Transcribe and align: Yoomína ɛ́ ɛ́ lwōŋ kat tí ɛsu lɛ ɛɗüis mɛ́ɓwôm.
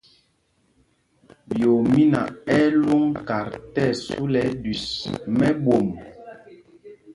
Yoomína 1.61 2.19
ɛ́ 2.29 2.33
ɛ́ 2.65 2.73
lwōŋ 2.81 3.03
kat 3.27 3.47
tí 3.73 3.83
ɛsu 3.91 4.15
lɛ 4.33 4.41
ɛɗüis 4.49 4.83
mɛ́ɓwôm. 5.37 5.87